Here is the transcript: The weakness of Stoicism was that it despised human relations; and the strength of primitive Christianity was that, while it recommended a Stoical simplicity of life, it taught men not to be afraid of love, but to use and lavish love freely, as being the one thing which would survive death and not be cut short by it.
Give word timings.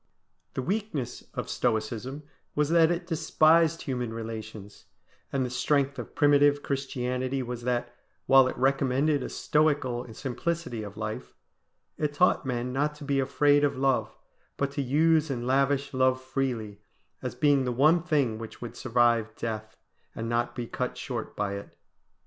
The 0.55 0.63
weakness 0.63 1.25
of 1.35 1.47
Stoicism 1.47 2.23
was 2.55 2.69
that 2.69 2.89
it 2.89 3.05
despised 3.05 3.83
human 3.83 4.11
relations; 4.11 4.85
and 5.31 5.45
the 5.45 5.49
strength 5.51 5.99
of 5.99 6.15
primitive 6.15 6.63
Christianity 6.63 7.43
was 7.43 7.61
that, 7.65 7.93
while 8.25 8.47
it 8.47 8.57
recommended 8.57 9.21
a 9.21 9.29
Stoical 9.29 10.11
simplicity 10.15 10.81
of 10.81 10.97
life, 10.97 11.35
it 11.99 12.15
taught 12.15 12.47
men 12.47 12.73
not 12.73 12.95
to 12.95 13.03
be 13.03 13.19
afraid 13.19 13.63
of 13.63 13.77
love, 13.77 14.17
but 14.57 14.71
to 14.71 14.81
use 14.81 15.29
and 15.29 15.45
lavish 15.45 15.93
love 15.93 16.19
freely, 16.19 16.79
as 17.21 17.35
being 17.35 17.63
the 17.65 17.71
one 17.71 18.01
thing 18.01 18.39
which 18.39 18.59
would 18.59 18.75
survive 18.75 19.35
death 19.35 19.77
and 20.15 20.27
not 20.27 20.55
be 20.55 20.65
cut 20.65 20.97
short 20.97 21.35
by 21.35 21.53
it. 21.53 21.77